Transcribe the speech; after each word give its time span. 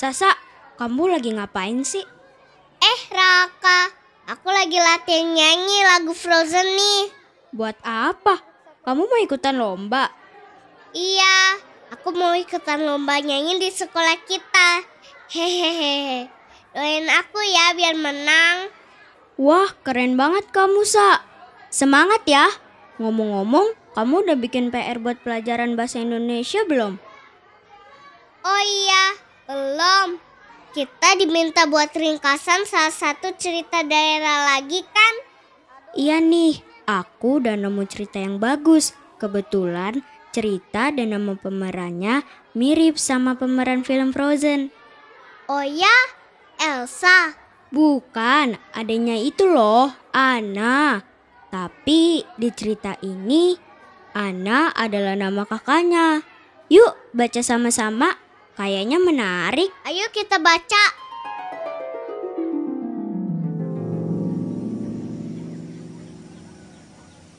Sasa, 0.00 0.32
kamu 0.80 1.12
lagi 1.12 1.28
ngapain 1.36 1.84
sih? 1.84 2.00
Eh 2.80 3.00
Raka, 3.12 3.92
aku 4.32 4.48
lagi 4.48 4.80
latihan 4.80 5.28
nyanyi 5.28 5.84
lagu 5.84 6.16
Frozen 6.16 6.64
nih. 6.72 7.12
Buat 7.52 7.76
apa? 7.84 8.40
Kamu 8.80 9.04
mau 9.04 9.20
ikutan 9.20 9.60
lomba? 9.60 10.08
Iya, 10.96 11.60
aku 11.92 12.16
mau 12.16 12.32
ikutan 12.32 12.80
lomba 12.80 13.20
nyanyi 13.20 13.60
di 13.60 13.68
sekolah 13.68 14.16
kita. 14.24 14.88
Hehehe, 15.36 16.32
doain 16.72 17.04
aku 17.20 17.44
ya 17.44 17.76
biar 17.76 17.92
menang. 18.00 18.72
Wah, 19.36 19.68
keren 19.84 20.16
banget 20.16 20.48
kamu, 20.48 20.80
Sa. 20.80 21.20
Semangat 21.68 22.24
ya. 22.24 22.48
Ngomong-ngomong, 22.96 23.76
kamu 23.92 24.14
udah 24.24 24.36
bikin 24.40 24.72
PR 24.72 24.96
buat 24.96 25.20
pelajaran 25.20 25.76
bahasa 25.76 26.00
Indonesia 26.00 26.64
belum? 26.64 26.96
Oh 28.40 28.62
iya, 28.64 29.28
belum. 29.50 30.08
Kita 30.70 31.18
diminta 31.18 31.66
buat 31.66 31.90
ringkasan 31.90 32.62
salah 32.70 32.94
satu 32.94 33.34
cerita 33.34 33.82
daerah 33.82 34.54
lagi 34.54 34.86
kan? 34.86 35.14
Iya 35.98 36.22
nih, 36.22 36.62
aku 36.86 37.42
udah 37.42 37.58
nemu 37.58 37.82
cerita 37.90 38.22
yang 38.22 38.38
bagus. 38.38 38.94
Kebetulan 39.18 40.06
cerita 40.30 40.94
dan 40.94 41.10
nama 41.10 41.34
pemerannya 41.34 42.22
mirip 42.54 42.94
sama 43.02 43.34
pemeran 43.34 43.82
film 43.82 44.14
Frozen. 44.14 44.70
Oh 45.50 45.66
ya, 45.66 45.96
Elsa. 46.62 47.34
Bukan, 47.74 48.54
adanya 48.70 49.18
itu 49.18 49.50
loh, 49.50 49.90
Ana. 50.14 51.02
Tapi 51.50 52.22
di 52.38 52.48
cerita 52.54 52.94
ini, 53.02 53.58
Ana 54.14 54.70
adalah 54.70 55.18
nama 55.18 55.42
kakaknya. 55.42 56.22
Yuk 56.70 56.94
baca 57.10 57.42
sama-sama, 57.42 58.14
kayaknya 58.60 59.00
menarik. 59.00 59.72
Ayo 59.88 60.04
kita 60.12 60.36
baca. 60.36 60.84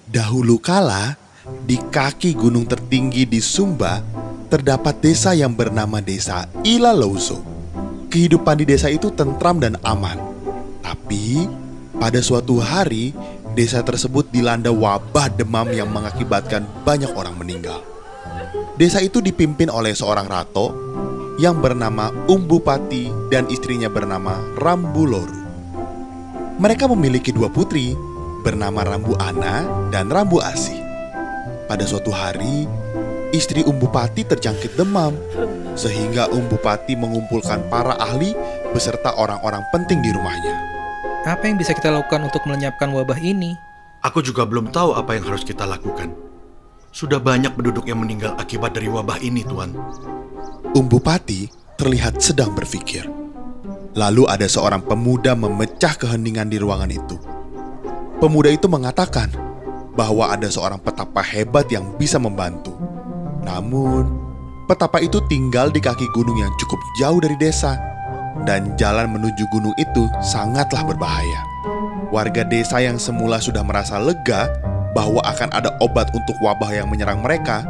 Dahulu 0.09 0.58
kala, 0.58 1.13
di 1.69 1.78
kaki 1.78 2.33
gunung 2.33 2.66
tertinggi 2.66 3.30
di 3.30 3.38
Sumba, 3.38 4.02
terdapat 4.50 4.97
desa 4.97 5.38
yang 5.38 5.53
bernama 5.53 6.02
Desa 6.02 6.50
Ilalauzo. 6.66 7.45
Kehidupan 8.11 8.59
di 8.59 8.66
desa 8.67 8.91
itu 8.91 9.08
tentram 9.13 9.61
dan 9.61 9.80
aman. 9.88 10.19
Tapi, 10.83 11.47
pada 11.95 12.19
suatu 12.19 12.59
hari, 12.59 13.16
desa 13.56 13.80
tersebut 13.80 14.28
dilanda 14.33 14.67
wabah 14.67 15.31
demam 15.31 15.69
yang 15.72 15.88
mengakibatkan 15.88 16.67
banyak 16.83 17.13
orang 17.16 17.39
meninggal. 17.39 17.80
Desa 18.75 19.00
itu 19.00 19.23
dipimpin 19.23 19.72
oleh 19.72 19.95
seorang 19.95 20.28
rato 20.28 20.91
yang 21.42 21.58
bernama 21.58 22.14
Umbupati 22.30 23.09
dan 23.34 23.50
istrinya 23.50 23.89
bernama 23.89 24.38
Rambuloru. 24.61 25.42
Mereka 26.61 26.86
memiliki 26.94 27.34
dua 27.34 27.50
putri 27.50 27.97
bernama 28.45 28.86
Rambu 28.86 29.17
Ana 29.17 29.66
dan 29.89 30.14
Rambu 30.14 30.38
Asih. 30.38 30.78
Pada 31.66 31.81
suatu 31.81 32.14
hari, 32.14 32.69
istri 33.34 33.66
Umbupati 33.66 34.22
terjangkit 34.22 34.78
demam, 34.78 35.17
sehingga 35.73 36.30
Umbupati 36.30 36.94
mengumpulkan 36.94 37.66
para 37.73 37.97
ahli 37.97 38.38
beserta 38.69 39.17
orang-orang 39.17 39.66
penting 39.73 39.97
di 40.06 40.14
rumahnya. 40.14 40.62
Apa 41.25 41.50
yang 41.50 41.58
bisa 41.58 41.73
kita 41.73 41.89
lakukan 41.89 42.22
untuk 42.22 42.45
melenyapkan 42.45 42.94
wabah 42.94 43.18
ini? 43.18 43.57
Aku 44.06 44.22
juga 44.22 44.46
belum 44.46 44.69
tahu 44.69 44.94
apa 44.94 45.18
yang 45.18 45.25
harus 45.25 45.41
kita 45.41 45.66
lakukan. 45.66 46.31
Sudah 46.91 47.24
banyak 47.24 47.56
penduduk 47.56 47.88
yang 47.88 48.03
meninggal 48.03 48.35
akibat 48.35 48.75
dari 48.75 48.91
wabah 48.91 49.16
ini, 49.24 49.47
Tuan. 49.47 49.72
Umbupati 50.75 51.47
terlihat 51.79 52.19
sedang 52.19 52.52
berpikir. 52.52 53.07
Lalu 53.96 54.28
ada 54.28 54.44
seorang 54.44 54.84
pemuda 54.84 55.31
memecah 55.31 55.96
keheningan 55.96 56.51
di 56.51 56.59
ruangan 56.59 56.91
itu. 56.91 57.16
Pemuda 58.19 58.51
itu 58.51 58.68
mengatakan 58.68 59.31
bahwa 59.96 60.31
ada 60.31 60.51
seorang 60.51 60.80
petapa 60.84 61.24
hebat 61.24 61.72
yang 61.72 61.96
bisa 61.96 62.19
membantu. 62.19 62.75
Namun, 63.44 64.12
petapa 64.68 65.00
itu 65.00 65.24
tinggal 65.31 65.72
di 65.72 65.80
kaki 65.80 66.07
gunung 66.12 66.40
yang 66.40 66.51
cukup 66.59 66.80
jauh 67.00 67.19
dari 67.24 67.40
desa, 67.40 67.80
dan 68.44 68.75
jalan 68.75 69.12
menuju 69.12 69.47
gunung 69.51 69.75
itu 69.80 70.07
sangatlah 70.19 70.84
berbahaya. 70.84 71.41
Warga 72.12 72.44
desa 72.44 72.84
yang 72.84 73.00
semula 73.00 73.40
sudah 73.40 73.63
merasa 73.63 73.96
lega 73.96 74.51
bahwa 74.91 75.24
akan 75.24 75.50
ada 75.56 75.72
obat 75.79 76.12
untuk 76.12 76.35
wabah 76.44 76.72
yang 76.72 76.88
menyerang 76.91 77.24
mereka, 77.24 77.63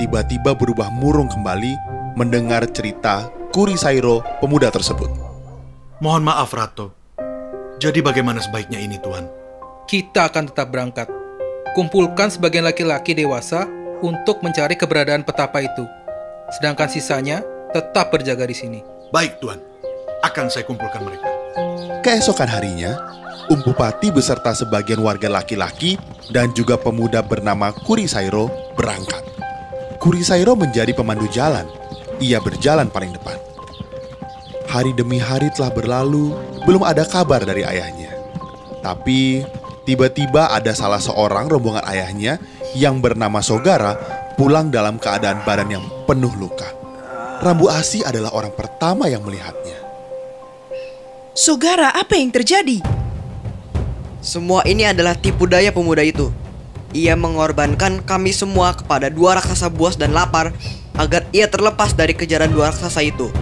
tiba-tiba 0.00 0.56
berubah 0.56 0.88
murung 0.88 1.28
kembali 1.28 1.76
mendengar 2.16 2.64
cerita 2.72 3.28
Kuri 3.52 3.76
Sairo 3.76 4.24
pemuda 4.40 4.72
tersebut. 4.72 5.12
Mohon 6.00 6.32
maaf, 6.32 6.50
Rato. 6.56 6.96
Jadi 7.76 8.00
bagaimana 8.00 8.40
sebaiknya 8.40 8.80
ini, 8.80 8.96
Tuan? 8.96 9.28
Kita 9.84 10.32
akan 10.32 10.48
tetap 10.48 10.72
berangkat. 10.72 11.08
Kumpulkan 11.76 12.32
sebagian 12.32 12.64
laki-laki 12.64 13.12
dewasa 13.12 13.68
untuk 14.00 14.40
mencari 14.40 14.72
keberadaan 14.72 15.22
petapa 15.22 15.60
itu. 15.60 15.84
Sedangkan 16.58 16.88
sisanya 16.88 17.44
tetap 17.76 18.08
berjaga 18.08 18.48
di 18.48 18.56
sini. 18.56 18.80
Baik, 19.12 19.36
Tuan. 19.40 19.60
Akan 20.24 20.48
saya 20.48 20.64
kumpulkan 20.64 21.04
mereka. 21.04 21.28
Keesokan 22.00 22.48
harinya, 22.48 22.96
Um 23.52 23.60
Bupati 23.60 24.08
beserta 24.08 24.56
sebagian 24.56 25.04
warga 25.04 25.28
laki-laki 25.28 26.00
dan 26.32 26.56
juga 26.56 26.80
pemuda 26.80 27.20
bernama 27.20 27.68
Kuri 27.68 28.08
Sairo 28.08 28.48
berangkat. 28.72 29.20
Kuri 30.00 30.24
Sairo 30.24 30.56
menjadi 30.56 30.96
pemandu 30.96 31.28
jalan. 31.28 31.68
Ia 32.16 32.40
berjalan 32.40 32.88
paling 32.88 33.12
depan. 33.12 33.36
Hari 34.72 34.96
demi 34.96 35.20
hari 35.20 35.52
telah 35.52 35.68
berlalu, 35.68 36.32
belum 36.64 36.80
ada 36.80 37.04
kabar 37.04 37.44
dari 37.44 37.60
ayahnya. 37.60 38.16
Tapi 38.80 39.44
tiba-tiba 39.84 40.48
ada 40.48 40.72
salah 40.72 41.04
seorang 41.04 41.44
rombongan 41.52 41.84
ayahnya 41.92 42.40
yang 42.72 43.04
bernama 43.04 43.44
Sogara 43.44 44.00
pulang 44.32 44.72
dalam 44.72 44.96
keadaan 44.96 45.44
badan 45.44 45.76
yang 45.76 45.84
penuh 46.08 46.32
luka. 46.40 46.72
Rambu 47.44 47.68
Asi 47.68 48.00
adalah 48.00 48.32
orang 48.32 48.56
pertama 48.56 49.12
yang 49.12 49.20
melihatnya. 49.20 49.76
Sogara, 51.36 51.92
apa 51.92 52.16
yang 52.16 52.32
terjadi? 52.32 53.01
Semua 54.22 54.62
ini 54.70 54.86
adalah 54.86 55.18
tipu 55.18 55.50
daya 55.50 55.74
pemuda 55.74 55.98
itu. 55.98 56.30
Ia 56.94 57.18
mengorbankan 57.18 58.06
kami 58.06 58.30
semua 58.30 58.70
kepada 58.70 59.10
dua 59.10 59.34
raksasa 59.34 59.66
buas 59.66 59.98
dan 59.98 60.14
lapar 60.14 60.54
agar 60.94 61.26
ia 61.34 61.50
terlepas 61.50 61.90
dari 61.90 62.14
kejaran 62.14 62.54
dua 62.54 62.70
raksasa 62.70 63.02
itu. 63.02 63.34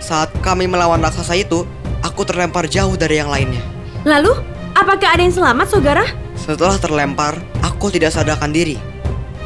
Saat 0.00 0.32
kami 0.40 0.64
melawan 0.64 1.04
raksasa 1.04 1.36
itu, 1.36 1.68
aku 2.00 2.24
terlempar 2.24 2.64
jauh 2.64 2.96
dari 2.96 3.20
yang 3.20 3.28
lainnya. 3.28 3.60
Lalu, 4.08 4.32
apakah 4.72 5.12
ada 5.12 5.20
yang 5.20 5.36
selamat, 5.36 5.68
Sogara? 5.68 6.08
Setelah 6.32 6.80
terlempar, 6.80 7.36
aku 7.60 7.92
tidak 7.92 8.16
sadarkan 8.16 8.56
diri. 8.56 8.80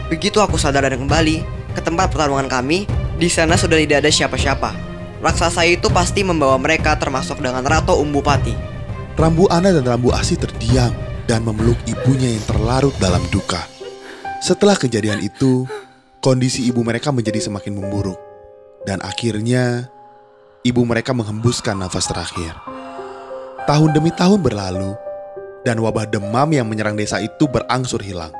Begitu 0.07 0.39
aku 0.39 0.55
sadar 0.55 0.87
dan 0.87 1.03
kembali 1.03 1.43
ke 1.75 1.83
tempat 1.83 2.15
pertarungan 2.15 2.47
kami, 2.47 2.87
di 3.19 3.27
sana 3.27 3.59
sudah 3.59 3.75
tidak 3.75 4.07
ada 4.07 4.11
siapa-siapa. 4.15 4.71
Raksasa 5.19 5.67
itu 5.67 5.91
pasti 5.91 6.23
membawa 6.23 6.55
mereka 6.63 6.95
termasuk 6.95 7.43
dengan 7.43 7.67
Rato 7.67 7.99
Umbupati. 7.99 8.76
Rambu 9.17 9.49
Ana 9.49 9.73
dan 9.73 9.89
Rambu 9.89 10.13
Asi 10.13 10.37
terdiam 10.37 10.93
dan 11.25 11.41
memeluk 11.41 11.81
ibunya 11.89 12.37
yang 12.37 12.45
terlarut 12.45 12.93
dalam 13.01 13.25
duka. 13.33 13.65
Setelah 14.45 14.77
kejadian 14.77 15.25
itu, 15.25 15.65
kondisi 16.21 16.69
ibu 16.69 16.85
mereka 16.85 17.09
menjadi 17.17 17.41
semakin 17.49 17.81
memburuk. 17.81 18.21
Dan 18.85 19.01
akhirnya, 19.01 19.89
ibu 20.69 20.85
mereka 20.85 21.17
menghembuskan 21.17 21.81
nafas 21.81 22.13
terakhir. 22.13 22.61
Tahun 23.65 23.91
demi 23.97 24.13
tahun 24.13 24.45
berlalu, 24.45 24.93
dan 25.65 25.81
wabah 25.81 26.05
demam 26.13 26.53
yang 26.53 26.69
menyerang 26.69 26.95
desa 26.95 27.17
itu 27.17 27.49
berangsur 27.49 28.05
hilang. 28.05 28.37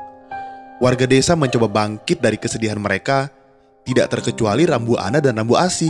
Warga 0.77 1.09
desa 1.09 1.33
mencoba 1.33 1.65
bangkit 1.73 2.21
dari 2.21 2.37
kesedihan 2.37 2.77
mereka, 2.77 3.33
tidak 3.81 4.13
terkecuali 4.13 4.69
Rambu 4.69 4.93
Ana 4.93 5.17
dan 5.25 5.41
Rambu 5.41 5.57
Asih. 5.57 5.89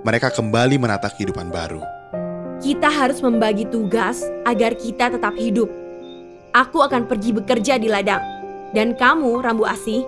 Mereka 0.00 0.32
kembali 0.32 0.80
menata 0.80 1.12
kehidupan 1.12 1.52
baru. 1.52 1.93
Kita 2.64 2.88
harus 2.88 3.20
membagi 3.20 3.68
tugas 3.68 4.24
agar 4.48 4.72
kita 4.72 5.12
tetap 5.12 5.36
hidup. 5.36 5.68
Aku 6.56 6.80
akan 6.80 7.04
pergi 7.04 7.36
bekerja 7.36 7.76
di 7.76 7.92
ladang. 7.92 8.24
Dan 8.72 8.96
kamu, 8.96 9.44
Rambu 9.44 9.68
Asih, 9.68 10.00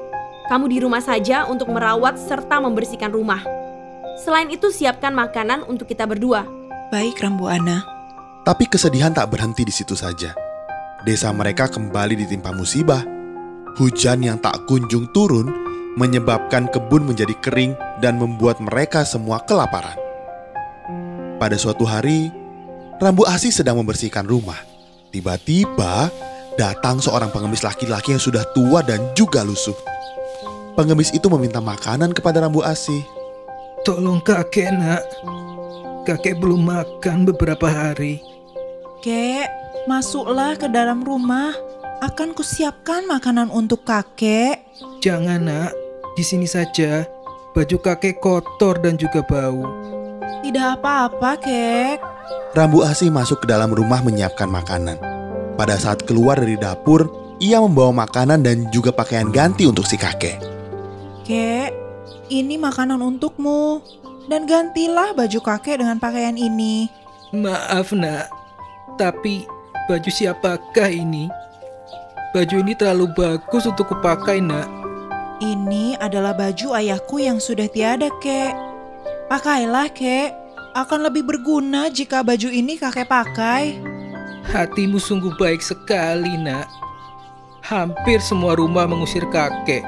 kamu 0.48 0.72
di 0.72 0.80
rumah 0.80 1.04
saja 1.04 1.44
untuk 1.44 1.68
merawat 1.68 2.16
serta 2.16 2.56
membersihkan 2.64 3.12
rumah. 3.12 3.44
Selain 4.24 4.48
itu, 4.48 4.72
siapkan 4.72 5.12
makanan 5.12 5.68
untuk 5.68 5.84
kita 5.84 6.08
berdua. 6.08 6.48
Baik, 6.88 7.20
Rambu 7.20 7.44
Ana. 7.44 7.84
Tapi 8.48 8.64
kesedihan 8.72 9.12
tak 9.12 9.36
berhenti 9.36 9.60
di 9.60 9.74
situ 9.76 9.92
saja. 9.92 10.32
Desa 11.04 11.28
mereka 11.36 11.68
kembali 11.68 12.24
ditimpa 12.24 12.56
musibah. 12.56 13.04
Hujan 13.76 14.24
yang 14.24 14.40
tak 14.40 14.64
kunjung 14.64 15.12
turun 15.12 15.52
menyebabkan 16.00 16.72
kebun 16.72 17.04
menjadi 17.04 17.36
kering 17.36 17.76
dan 18.00 18.16
membuat 18.16 18.64
mereka 18.64 19.04
semua 19.04 19.44
kelaparan. 19.44 20.00
Pada 21.36 21.60
suatu 21.60 21.84
hari, 21.84 22.45
Rambu 22.96 23.28
Asih 23.28 23.52
sedang 23.52 23.76
membersihkan 23.76 24.24
rumah. 24.24 24.56
Tiba-tiba 25.12 26.08
datang 26.56 26.96
seorang 26.96 27.28
pengemis 27.28 27.60
laki-laki 27.60 28.16
yang 28.16 28.22
sudah 28.22 28.40
tua 28.56 28.80
dan 28.80 29.12
juga 29.12 29.44
lusuh. 29.44 29.76
Pengemis 30.72 31.12
itu 31.12 31.28
meminta 31.28 31.60
makanan 31.60 32.16
kepada 32.16 32.40
Rambu 32.40 32.64
Asih. 32.64 33.04
Tolong 33.84 34.24
kakek 34.24 34.72
nak. 34.72 35.04
kakek 36.08 36.40
belum 36.40 36.64
makan 36.64 37.28
beberapa 37.28 37.68
hari. 37.68 38.22
Kek, 39.04 39.48
masuklah 39.84 40.56
ke 40.56 40.64
dalam 40.70 41.04
rumah. 41.04 41.52
Akan 42.00 42.32
kusiapkan 42.32 43.04
makanan 43.04 43.52
untuk 43.52 43.84
kakek. 43.84 44.64
Jangan 45.04 45.44
nak, 45.44 45.72
di 46.16 46.24
sini 46.24 46.48
saja. 46.48 47.04
Baju 47.52 47.76
kakek 47.80 48.20
kotor 48.20 48.80
dan 48.80 48.96
juga 48.96 49.20
bau. 49.24 49.64
Tidak 50.44 50.80
apa-apa, 50.80 51.40
kek. 51.40 52.15
Rambu 52.56 52.80
Asih 52.82 53.12
masuk 53.12 53.44
ke 53.44 53.46
dalam 53.50 53.70
rumah 53.74 54.00
menyiapkan 54.00 54.48
makanan. 54.48 54.96
Pada 55.56 55.76
saat 55.76 56.04
keluar 56.04 56.40
dari 56.40 56.56
dapur, 56.56 57.08
ia 57.40 57.60
membawa 57.60 58.06
makanan 58.08 58.40
dan 58.40 58.68
juga 58.72 58.92
pakaian 58.92 59.28
ganti 59.28 59.68
untuk 59.68 59.84
si 59.84 60.00
kakek. 60.00 60.40
Kek, 61.24 61.70
ini 62.32 62.56
makanan 62.56 63.00
untukmu. 63.00 63.80
Dan 64.26 64.42
gantilah 64.42 65.14
baju 65.14 65.38
kakek 65.38 65.78
dengan 65.78 66.02
pakaian 66.02 66.34
ini. 66.34 66.90
Maaf 67.30 67.94
nak, 67.94 68.26
tapi 68.98 69.46
baju 69.86 70.10
siapakah 70.10 70.90
ini? 70.90 71.30
Baju 72.34 72.56
ini 72.58 72.74
terlalu 72.74 73.06
bagus 73.14 73.70
untuk 73.70 73.94
kupakai 73.94 74.42
nak. 74.42 74.66
Ini 75.38 76.00
adalah 76.02 76.34
baju 76.34 76.74
ayahku 76.74 77.22
yang 77.22 77.38
sudah 77.38 77.70
tiada, 77.70 78.10
kek. 78.18 78.50
Pakailah, 79.30 79.92
kek. 79.94 80.45
Akan 80.76 81.00
lebih 81.00 81.24
berguna 81.24 81.88
jika 81.88 82.20
baju 82.20 82.52
ini 82.52 82.76
kakek 82.76 83.08
pakai. 83.08 83.80
Hatimu 84.52 85.00
sungguh 85.00 85.32
baik 85.40 85.64
sekali 85.64 86.36
nak. 86.36 86.68
Hampir 87.64 88.20
semua 88.20 88.52
rumah 88.52 88.84
mengusir 88.84 89.24
kakek 89.32 89.80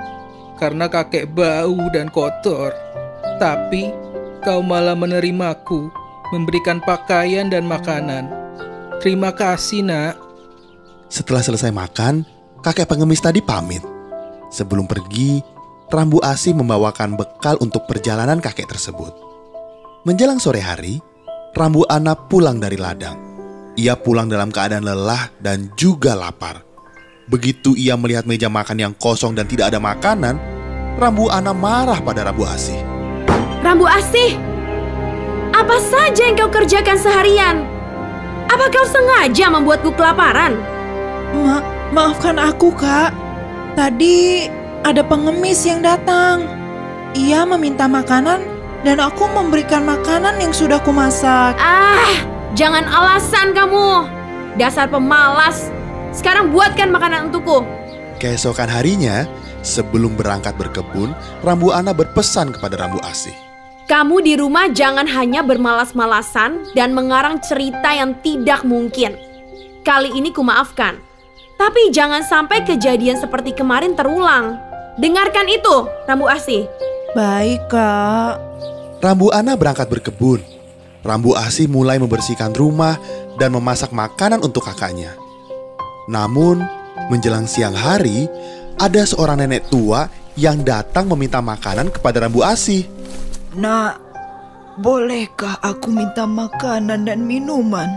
karena 0.57 0.89
kakek 0.89 1.29
bau 1.29 1.77
dan 1.93 2.09
kotor. 2.09 2.73
Tapi 3.37 3.93
kau 4.41 4.65
malah 4.65 4.97
menerimaku, 4.97 5.93
memberikan 6.33 6.81
pakaian 6.81 7.53
dan 7.53 7.69
makanan. 7.69 8.33
Terima 9.05 9.29
kasih, 9.31 9.85
Nak. 9.85 10.17
Setelah 11.13 11.45
selesai 11.45 11.69
makan, 11.69 12.25
kakek 12.65 12.89
pengemis 12.89 13.21
tadi 13.21 13.45
pamit. 13.45 13.85
Sebelum 14.49 14.89
pergi, 14.89 15.39
Rambu 15.93 16.19
Asih 16.25 16.57
membawakan 16.57 17.15
bekal 17.15 17.61
untuk 17.61 17.85
perjalanan 17.85 18.41
kakek 18.41 18.73
tersebut. 18.73 19.28
Menjelang 20.09 20.41
sore 20.41 20.65
hari, 20.65 21.05
Rambu 21.53 21.85
Ana 21.85 22.17
pulang 22.17 22.57
dari 22.57 22.81
ladang. 22.81 23.13
Ia 23.77 23.93
pulang 23.93 24.25
dalam 24.25 24.49
keadaan 24.49 24.89
lelah 24.89 25.29
dan 25.37 25.69
juga 25.77 26.17
lapar. 26.17 26.65
Begitu 27.29 27.77
ia 27.77 27.93
melihat 27.93 28.25
meja 28.25 28.49
makan 28.49 28.81
yang 28.81 28.95
kosong 28.97 29.37
dan 29.37 29.45
tidak 29.45 29.69
ada 29.69 29.77
makanan, 29.77 30.41
Rambu 30.97 31.29
Ana 31.29 31.53
marah 31.53 32.01
pada 32.01 32.25
Rambu 32.25 32.49
Asih. 32.49 32.81
Rambu 33.61 33.85
Asih, 33.85 34.41
apa 35.53 35.77
saja 35.77 36.25
yang 36.25 36.41
kau 36.41 36.49
kerjakan 36.57 36.97
seharian? 36.97 37.69
Apa 38.49 38.73
kau 38.73 38.89
sengaja 38.89 39.53
membuatku 39.53 39.93
kelaparan? 39.93 40.57
Ma 41.37 41.61
maafkan 41.93 42.41
aku, 42.41 42.73
Kak. 42.73 43.13
Tadi 43.77 44.49
ada 44.89 45.05
pengemis 45.05 45.69
yang 45.69 45.85
datang. 45.85 46.49
Ia 47.13 47.45
meminta 47.45 47.85
makanan 47.85 48.58
dan 48.87 49.03
aku 49.03 49.27
memberikan 49.31 49.83
makanan 49.83 50.39
yang 50.39 50.55
sudah 50.55 50.79
kumasak. 50.83 51.59
Ah, 51.59 52.23
jangan 52.55 52.87
alasan 52.87 53.51
kamu. 53.55 54.07
Dasar 54.59 54.87
pemalas. 54.91 55.71
Sekarang 56.15 56.51
buatkan 56.51 56.91
makanan 56.91 57.31
untukku. 57.31 57.63
Keesokan 58.19 58.67
harinya, 58.67 59.27
sebelum 59.63 60.19
berangkat 60.19 60.59
berkebun, 60.59 61.15
Rambu 61.47 61.71
Ana 61.71 61.95
berpesan 61.95 62.51
kepada 62.51 62.75
Rambu 62.79 62.99
Asih. 63.07 63.35
Kamu 63.89 64.21
di 64.21 64.37
rumah 64.37 64.69
jangan 64.69 65.09
hanya 65.09 65.41
bermalas-malasan 65.41 66.77
dan 66.77 66.93
mengarang 66.93 67.41
cerita 67.41 67.89
yang 67.95 68.19
tidak 68.21 68.61
mungkin. 68.67 69.17
Kali 69.81 70.13
ini 70.13 70.29
kumaafkan. 70.29 71.01
Tapi 71.57 71.91
jangan 71.91 72.21
sampai 72.21 72.63
kejadian 72.69 73.17
seperti 73.17 73.57
kemarin 73.57 73.97
terulang. 73.97 74.61
Dengarkan 75.01 75.49
itu, 75.49 75.89
Rambu 76.05 76.29
Asih. 76.29 76.69
Baik, 77.17 77.73
Kak. 77.73 78.37
Rambu 79.01 79.33
Ana 79.33 79.57
berangkat 79.57 79.89
berkebun. 79.89 80.45
Rambu 81.01 81.33
Asih 81.33 81.65
mulai 81.65 81.97
membersihkan 81.97 82.53
rumah 82.53 83.01
dan 83.41 83.55
memasak 83.57 83.97
makanan 83.97 84.45
untuk 84.45 84.69
kakaknya. 84.69 85.17
Namun, 86.11 86.61
menjelang 87.09 87.49
siang 87.49 87.73
hari, 87.73 88.29
ada 88.77 89.09
seorang 89.09 89.41
nenek 89.41 89.73
tua 89.73 90.13
yang 90.37 90.61
datang 90.61 91.09
meminta 91.09 91.41
makanan 91.41 91.89
kepada 91.89 92.29
Rambu 92.29 92.45
Asih. 92.45 92.85
Nak, 93.57 93.97
bolehkah 94.77 95.57
aku 95.65 95.89
minta 95.89 96.29
makanan 96.29 97.09
dan 97.09 97.25
minuman? 97.25 97.89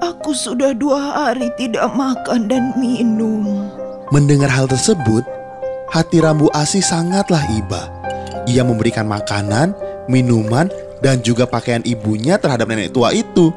Aku 0.00 0.32
sudah 0.32 0.70
dua 0.72 1.26
hari 1.26 1.50
tidak 1.58 1.90
makan 1.98 2.46
dan 2.46 2.72
minum. 2.78 3.68
Mendengar 4.14 4.48
hal 4.48 4.70
tersebut, 4.70 5.26
hati 5.90 6.22
Rambu 6.22 6.46
Asih 6.54 6.80
sangatlah 6.80 7.42
iba. 7.58 7.99
Ia 8.50 8.66
memberikan 8.66 9.06
makanan, 9.06 9.78
minuman, 10.10 10.66
dan 10.98 11.22
juga 11.22 11.46
pakaian 11.46 11.86
ibunya 11.86 12.34
terhadap 12.34 12.66
nenek 12.66 12.90
tua 12.90 13.14
itu. 13.14 13.54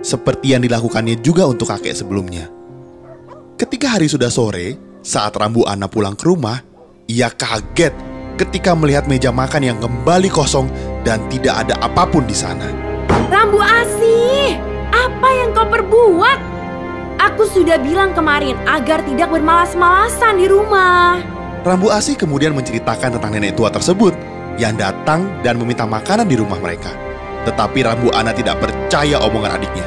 Seperti 0.00 0.56
yang 0.56 0.64
dilakukannya 0.64 1.20
juga 1.20 1.44
untuk 1.44 1.68
kakek 1.68 1.92
sebelumnya. 1.92 2.48
Ketika 3.60 4.00
hari 4.00 4.08
sudah 4.08 4.32
sore, 4.32 4.80
saat 5.04 5.36
Rambu 5.36 5.68
Ana 5.68 5.92
pulang 5.92 6.16
ke 6.16 6.24
rumah, 6.24 6.64
ia 7.04 7.28
kaget 7.28 7.92
ketika 8.40 8.72
melihat 8.74 9.04
meja 9.06 9.28
makan 9.30 9.62
yang 9.62 9.78
kembali 9.78 10.32
kosong 10.32 10.66
dan 11.04 11.20
tidak 11.28 11.68
ada 11.68 11.76
apa 11.84 12.08
pun 12.08 12.24
di 12.24 12.34
sana. 12.34 12.66
Rambu 13.28 13.60
Asih, 13.60 14.56
apa 14.90 15.28
yang 15.36 15.52
kau 15.52 15.68
perbuat? 15.68 16.38
Aku 17.32 17.44
sudah 17.48 17.80
bilang 17.80 18.12
kemarin 18.12 18.58
agar 18.68 19.00
tidak 19.06 19.32
bermalas-malasan 19.32 20.40
di 20.40 20.46
rumah. 20.50 21.33
Rambu 21.64 21.88
Asih 21.88 22.12
kemudian 22.12 22.52
menceritakan 22.52 23.16
tentang 23.16 23.32
nenek 23.32 23.56
tua 23.56 23.72
tersebut 23.72 24.12
yang 24.60 24.76
datang 24.76 25.24
dan 25.40 25.56
meminta 25.56 25.88
makanan 25.88 26.28
di 26.28 26.36
rumah 26.36 26.60
mereka. 26.60 26.92
Tetapi 27.48 27.88
Rambu 27.88 28.12
Ana 28.12 28.36
tidak 28.36 28.60
percaya 28.60 29.16
omongan 29.24 29.56
adiknya. 29.56 29.86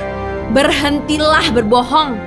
Berhentilah 0.58 1.54
berbohong. 1.54 2.18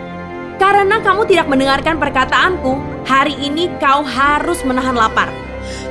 Karena 0.54 1.02
kamu 1.02 1.26
tidak 1.26 1.50
mendengarkan 1.50 1.98
perkataanku, 1.98 2.78
hari 3.02 3.34
ini 3.42 3.66
kau 3.82 4.06
harus 4.06 4.62
menahan 4.62 4.94
lapar. 4.94 5.26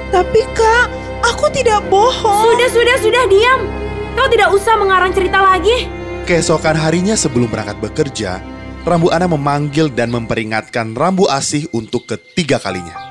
Tapi 0.08 0.40
kak, 0.56 0.88
aku 1.28 1.52
tidak 1.52 1.84
bohong. 1.92 2.56
Sudah, 2.56 2.70
sudah, 2.72 2.96
sudah 3.04 3.24
diam. 3.28 3.68
Kau 4.16 4.32
tidak 4.32 4.56
usah 4.56 4.80
mengarang 4.80 5.12
cerita 5.12 5.44
lagi. 5.44 5.84
Keesokan 6.24 6.80
harinya 6.80 7.20
sebelum 7.20 7.52
berangkat 7.52 7.76
bekerja, 7.84 8.40
Rambu 8.88 9.12
Ana 9.12 9.28
memanggil 9.28 9.92
dan 9.92 10.16
memperingatkan 10.16 10.96
Rambu 10.96 11.28
Asih 11.28 11.68
untuk 11.76 12.08
ketiga 12.08 12.56
kalinya. 12.56 13.09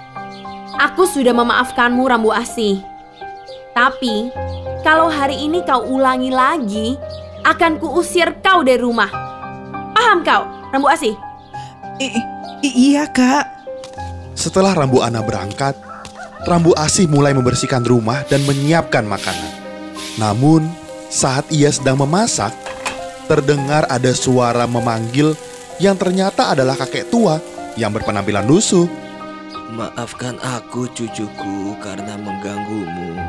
Aku 0.78 1.10
sudah 1.10 1.34
memaafkanmu, 1.34 2.06
Rambu 2.06 2.30
Asih. 2.30 2.78
Tapi, 3.74 4.30
kalau 4.86 5.10
hari 5.10 5.42
ini 5.42 5.66
kau 5.66 5.82
ulangi 5.82 6.30
lagi, 6.30 6.94
akan 7.42 7.82
kuusir 7.82 8.38
kau 8.38 8.62
dari 8.62 8.78
rumah. 8.78 9.10
Paham 9.90 10.22
kau, 10.22 10.46
Rambu 10.70 10.86
Asih? 10.86 11.18
I 11.98 12.14
iya 12.62 13.10
kak. 13.10 13.58
Setelah 14.38 14.70
Rambu 14.70 15.02
Ana 15.02 15.18
berangkat, 15.18 15.74
Rambu 16.46 16.70
Asih 16.78 17.10
mulai 17.10 17.34
membersihkan 17.34 17.82
rumah 17.82 18.22
dan 18.30 18.46
menyiapkan 18.46 19.02
makanan. 19.02 19.52
Namun, 20.14 20.62
saat 21.10 21.50
ia 21.50 21.74
sedang 21.74 21.98
memasak, 21.98 22.54
terdengar 23.26 23.82
ada 23.90 24.14
suara 24.14 24.62
memanggil 24.70 25.34
yang 25.82 25.98
ternyata 25.98 26.54
adalah 26.54 26.78
kakek 26.78 27.10
tua 27.10 27.42
yang 27.74 27.90
berpenampilan 27.90 28.46
lusuh. 28.46 29.07
Maafkan 29.68 30.40
aku 30.40 30.88
cucuku 30.96 31.76
karena 31.84 32.16
mengganggumu. 32.16 33.20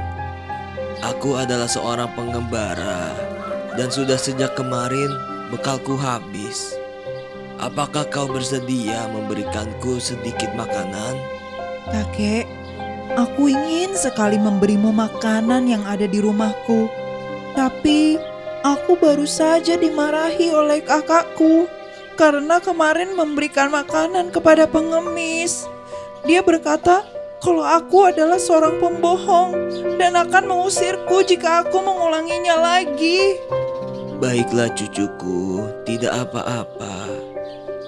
Aku 1.03 1.35
adalah 1.35 1.67
seorang 1.67 2.07
pengembara 2.15 3.11
dan 3.75 3.91
sudah 3.91 4.15
sejak 4.15 4.55
kemarin 4.55 5.11
bekalku 5.51 5.99
habis. 5.99 6.79
Apakah 7.59 8.07
kau 8.07 8.31
bersedia 8.31 9.11
memberikanku 9.11 9.99
sedikit 9.99 10.47
makanan? 10.55 11.19
Kakek, 11.91 12.47
aku 13.19 13.51
ingin 13.51 13.91
sekali 13.99 14.39
memberimu 14.39 14.95
makanan 14.95 15.67
yang 15.67 15.83
ada 15.83 16.07
di 16.07 16.23
rumahku. 16.23 16.87
Tapi 17.51 18.15
aku 18.63 18.95
baru 18.95 19.27
saja 19.27 19.75
dimarahi 19.75 20.55
oleh 20.55 20.79
kakakku 20.87 21.67
karena 22.15 22.63
kemarin 22.63 23.11
memberikan 23.11 23.67
makanan 23.75 24.31
kepada 24.31 24.63
pengemis. 24.71 25.67
Dia 26.27 26.43
berkata 26.43 27.07
kalau 27.39 27.63
aku 27.63 28.11
adalah 28.11 28.35
seorang 28.35 28.83
pembohong 28.83 29.55
dan 29.95 30.19
akan 30.19 30.43
mengusirku 30.43 31.23
jika 31.23 31.63
aku 31.63 31.79
mengulanginya 31.79 32.59
lagi. 32.59 33.39
Baiklah 34.19 34.67
cucuku, 34.75 35.63
tidak 35.87 36.27
apa-apa. 36.27 37.07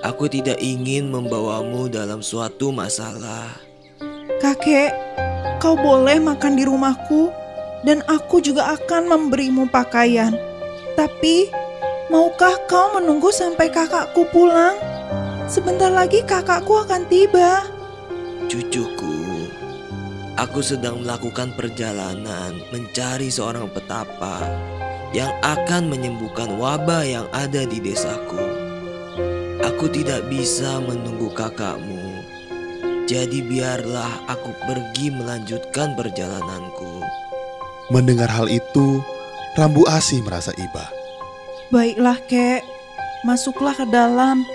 Aku 0.08 0.32
tidak 0.32 0.58
ingin 0.64 1.12
membawamu 1.12 1.92
dalam 1.92 2.24
suatu 2.24 2.72
masalah. 2.72 3.52
Kakek, 4.40 4.96
kau 5.60 5.76
boleh 5.76 6.18
makan 6.18 6.56
di 6.56 6.64
rumahku 6.64 7.30
dan 7.84 8.00
aku 8.08 8.40
juga 8.40 8.74
akan 8.80 9.12
memberimu 9.12 9.68
pakaian. 9.70 10.34
Tapi, 10.96 11.52
maukah 12.08 12.56
kau 12.66 12.96
menunggu 12.96 13.30
sampai 13.30 13.68
kakakku 13.70 14.26
pulang? 14.32 14.80
Sebentar 15.52 15.92
lagi 15.92 16.24
kakakku 16.24 16.80
akan 16.88 17.06
tiba. 17.12 17.81
Cucuku, 18.50 19.46
aku 20.40 20.60
sedang 20.66 21.06
melakukan 21.06 21.54
perjalanan 21.54 22.58
mencari 22.74 23.30
seorang 23.30 23.70
petapa 23.70 24.42
yang 25.12 25.30
akan 25.44 25.92
menyembuhkan 25.92 26.56
wabah 26.56 27.04
yang 27.04 27.28
ada 27.36 27.68
di 27.68 27.78
desaku. 27.84 28.42
Aku 29.62 29.92
tidak 29.92 30.26
bisa 30.32 30.82
menunggu 30.82 31.30
kakakmu. 31.36 32.24
Jadi 33.06 33.44
biarlah 33.44 34.24
aku 34.32 34.56
pergi 34.66 35.12
melanjutkan 35.12 35.94
perjalananku. 36.00 37.04
Mendengar 37.92 38.32
hal 38.32 38.48
itu, 38.48 39.04
Rambu 39.60 39.84
Asih 39.84 40.24
merasa 40.24 40.56
iba. 40.56 40.88
Baiklah, 41.70 42.18
Kek. 42.24 42.64
Masuklah 43.28 43.76
ke 43.76 43.86
dalam. 43.92 44.48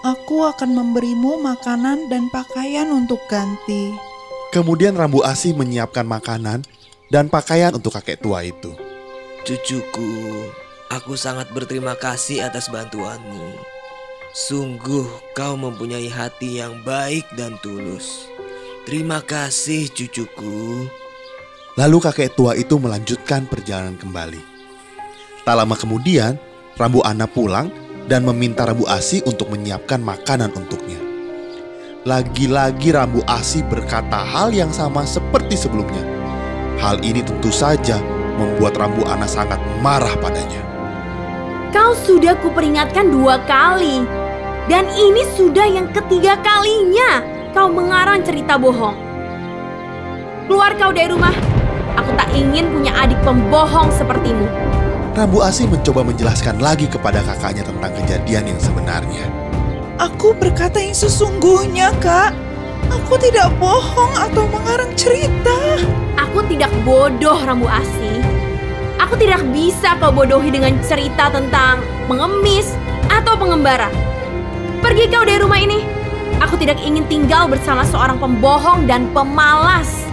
Aku 0.00 0.48
akan 0.48 0.72
memberimu 0.72 1.44
makanan 1.44 2.08
dan 2.08 2.32
pakaian 2.32 2.88
untuk 2.88 3.20
ganti. 3.28 3.92
Kemudian 4.48 4.96
Rambu 4.96 5.20
Asih 5.20 5.52
menyiapkan 5.52 6.08
makanan 6.08 6.64
dan 7.12 7.28
pakaian 7.28 7.76
untuk 7.76 7.92
kakek 7.92 8.16
tua 8.16 8.40
itu. 8.40 8.72
Cucuku, 9.44 10.48
aku 10.88 11.20
sangat 11.20 11.52
berterima 11.52 12.00
kasih 12.00 12.48
atas 12.48 12.72
bantuanmu. 12.72 13.60
Sungguh 14.32 15.04
kau 15.36 15.60
mempunyai 15.60 16.08
hati 16.08 16.64
yang 16.64 16.80
baik 16.80 17.28
dan 17.36 17.60
tulus. 17.60 18.24
Terima 18.88 19.20
kasih 19.20 19.92
cucuku. 19.92 20.88
Lalu 21.76 21.98
kakek 22.00 22.32
tua 22.32 22.56
itu 22.56 22.80
melanjutkan 22.80 23.44
perjalanan 23.44 24.00
kembali. 24.00 24.40
Tak 25.44 25.54
lama 25.60 25.76
kemudian, 25.76 26.40
Rambu 26.80 27.04
Ana 27.04 27.28
pulang 27.28 27.68
dan 28.06 28.24
meminta 28.24 28.64
Rambu 28.64 28.86
Asi 28.88 29.20
untuk 29.26 29.50
menyiapkan 29.52 30.00
makanan 30.00 30.54
untuknya. 30.54 30.96
Lagi-lagi 32.08 32.96
Rambu 32.96 33.20
Asi 33.28 33.60
berkata 33.60 34.24
hal 34.24 34.56
yang 34.56 34.72
sama 34.72 35.04
seperti 35.04 35.58
sebelumnya. 35.58 36.00
Hal 36.80 37.04
ini 37.04 37.20
tentu 37.20 37.52
saja 37.52 38.00
membuat 38.40 38.80
Rambu 38.80 39.04
Ana 39.04 39.28
sangat 39.28 39.60
marah 39.84 40.16
padanya. 40.16 40.64
Kau 41.76 41.92
sudah 41.92 42.34
kuperingatkan 42.40 43.12
dua 43.12 43.36
kali. 43.44 44.02
Dan 44.70 44.86
ini 44.94 45.26
sudah 45.34 45.66
yang 45.66 45.90
ketiga 45.90 46.38
kalinya 46.40 47.20
kau 47.50 47.66
mengarang 47.66 48.22
cerita 48.22 48.54
bohong. 48.54 48.94
Keluar 50.46 50.72
kau 50.78 50.94
dari 50.94 51.10
rumah. 51.10 51.34
Aku 51.98 52.10
tak 52.14 52.30
ingin 52.32 52.70
punya 52.70 52.94
adik 52.96 53.18
pembohong 53.26 53.90
sepertimu. 53.92 54.69
Rambu 55.10 55.42
Asi 55.42 55.66
mencoba 55.66 56.06
menjelaskan 56.06 56.62
lagi 56.62 56.86
kepada 56.86 57.18
kakaknya 57.26 57.66
tentang 57.66 57.90
kejadian 57.98 58.54
yang 58.54 58.60
sebenarnya. 58.62 59.26
Aku 59.98 60.32
berkata 60.38 60.78
yang 60.78 60.94
sesungguhnya, 60.94 61.90
Kak. 61.98 62.30
Aku 62.90 63.18
tidak 63.18 63.50
bohong 63.58 64.14
atau 64.14 64.46
mengarang 64.46 64.90
cerita. 64.94 65.82
Aku 66.14 66.46
tidak 66.46 66.70
bodoh, 66.86 67.36
Rambu 67.42 67.66
Asi. 67.66 68.22
Aku 69.02 69.18
tidak 69.18 69.42
bisa 69.50 69.98
kau 69.98 70.14
bodohi 70.14 70.54
dengan 70.54 70.78
cerita 70.86 71.26
tentang 71.30 71.82
pengemis 72.06 72.78
atau 73.10 73.34
pengembara. 73.34 73.90
Pergi 74.78 75.10
kau 75.10 75.26
dari 75.26 75.42
rumah 75.42 75.58
ini. 75.58 75.82
Aku 76.38 76.54
tidak 76.56 76.78
ingin 76.80 77.04
tinggal 77.10 77.50
bersama 77.50 77.82
seorang 77.82 78.16
pembohong 78.16 78.86
dan 78.86 79.10
pemalas. 79.10 80.06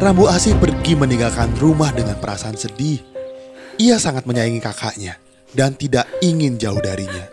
Rambu 0.00 0.26
Asi 0.26 0.56
pergi 0.56 0.96
meninggalkan 0.96 1.52
rumah 1.60 1.92
dengan 1.92 2.16
perasaan 2.16 2.56
sedih. 2.56 3.07
Ia 3.78 3.94
sangat 4.02 4.26
menyayangi 4.26 4.58
kakaknya 4.58 5.22
dan 5.54 5.78
tidak 5.78 6.10
ingin 6.18 6.58
jauh 6.58 6.82
darinya. 6.82 7.30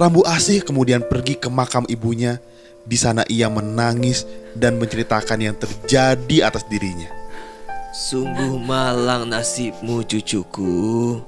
Rambu 0.00 0.24
Asih 0.24 0.64
kemudian 0.64 1.04
pergi 1.04 1.36
ke 1.36 1.52
makam 1.52 1.84
ibunya. 1.92 2.40
Di 2.88 2.96
sana 2.96 3.20
ia 3.28 3.52
menangis 3.52 4.24
dan 4.56 4.80
menceritakan 4.80 5.44
yang 5.44 5.52
terjadi 5.60 6.48
atas 6.48 6.64
dirinya. 6.72 7.12
Sungguh 7.92 8.56
malang 8.56 9.28
nasibmu 9.28 10.00
cucuku. 10.08 11.20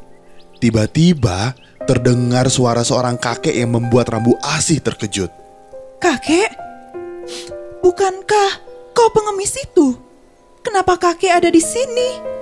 Tiba-tiba 0.56 1.52
terdengar 1.84 2.48
suara 2.48 2.80
seorang 2.80 3.20
kakek 3.20 3.52
yang 3.52 3.76
membuat 3.76 4.08
Rambu 4.08 4.40
Asih 4.40 4.80
terkejut. 4.80 5.28
Kakek? 6.00 6.48
Bukankah 7.84 8.50
kau 8.96 9.12
pengemis 9.12 9.52
itu? 9.60 10.00
Kenapa 10.64 10.96
kakek 10.96 11.44
ada 11.44 11.52
di 11.52 11.60
sini? 11.60 12.39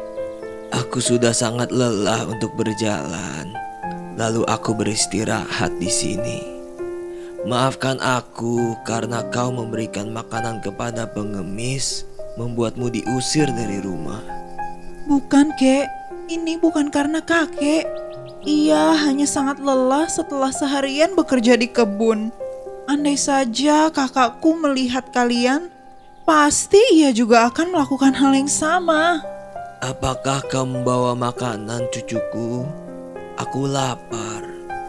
Aku 0.69 1.01
sudah 1.01 1.33
sangat 1.33 1.73
lelah 1.73 2.29
untuk 2.29 2.53
berjalan. 2.53 3.49
Lalu 4.21 4.45
aku 4.45 4.77
beristirahat 4.77 5.73
di 5.81 5.89
sini. 5.89 6.41
Maafkan 7.49 7.97
aku 8.03 8.77
karena 8.85 9.25
kau 9.33 9.49
memberikan 9.49 10.13
makanan 10.13 10.61
kepada 10.61 11.09
pengemis, 11.09 12.05
membuatmu 12.37 12.93
diusir 12.93 13.49
dari 13.49 13.81
rumah. 13.81 14.21
Bukan, 15.09 15.57
Kek. 15.57 15.89
Ini 16.29 16.61
bukan 16.61 16.93
karena 16.93 17.25
kakek. 17.25 17.89
Ia 18.45 18.93
hanya 19.09 19.25
sangat 19.25 19.57
lelah 19.65 20.05
setelah 20.13 20.53
seharian 20.53 21.17
bekerja 21.17 21.57
di 21.57 21.73
kebun. 21.73 22.29
Andai 22.85 23.17
saja 23.17 23.89
kakakku 23.89 24.53
melihat 24.61 25.09
kalian, 25.09 25.73
pasti 26.29 26.81
ia 26.93 27.17
juga 27.17 27.49
akan 27.49 27.73
melakukan 27.73 28.13
hal 28.13 28.37
yang 28.37 28.49
sama. 28.49 29.25
Apakah 29.79 30.43
kau 30.51 30.67
membawa 30.67 31.15
makanan 31.15 31.87
cucuku? 31.95 32.67
Aku 33.39 33.71
lapar. 33.71 34.43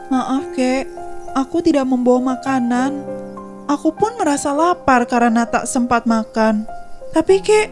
Maaf, 0.10 0.50
Kek. 0.58 0.90
Aku 1.38 1.62
tidak 1.62 1.86
membawa 1.86 2.34
makanan. 2.34 3.06
Aku 3.70 3.94
pun 3.94 4.18
merasa 4.18 4.50
lapar 4.50 5.06
karena 5.06 5.46
tak 5.46 5.70
sempat 5.70 6.10
makan. 6.10 6.66
Tapi, 7.14 7.38
Kek, 7.38 7.70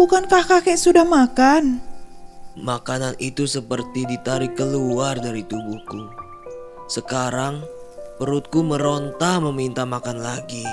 bukankah 0.00 0.48
kakek 0.48 0.80
sudah 0.80 1.04
makan? 1.04 1.84
Makanan 2.56 3.20
itu 3.20 3.44
seperti 3.44 4.08
ditarik 4.08 4.56
keluar 4.56 5.20
dari 5.20 5.44
tubuhku. 5.44 6.08
Sekarang 6.88 7.60
perutku 8.16 8.64
meronta 8.64 9.36
meminta 9.44 9.84
makan 9.84 10.24
lagi. 10.24 10.64